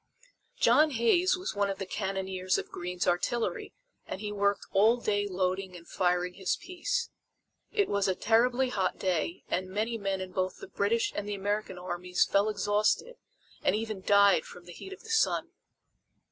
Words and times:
John 0.57 0.89
Hays 0.89 1.37
was 1.37 1.53
one 1.53 1.69
of 1.69 1.77
the 1.77 1.85
cannoneers 1.85 2.57
of 2.57 2.71
Greene's 2.71 3.05
artillery 3.05 3.71
and 4.07 4.19
he 4.19 4.31
worked 4.31 4.65
all 4.71 4.97
day 4.97 5.27
loading 5.27 5.75
and 5.75 5.87
firing 5.87 6.33
his 6.33 6.55
piece. 6.55 7.11
It 7.71 7.87
was 7.87 8.07
a 8.07 8.15
terribly 8.15 8.69
hot 8.69 8.97
day 8.97 9.43
and 9.47 9.69
many 9.69 9.99
men 9.99 10.19
in 10.19 10.31
both 10.31 10.57
the 10.57 10.67
British 10.67 11.13
and 11.15 11.29
the 11.29 11.35
American 11.35 11.77
armies 11.77 12.25
fell 12.25 12.49
exhausted 12.49 13.17
and 13.61 13.75
even 13.75 14.01
died 14.01 14.43
from 14.45 14.65
the 14.65 14.73
heat 14.73 14.91
of 14.91 15.03
the 15.03 15.11
sun. 15.11 15.51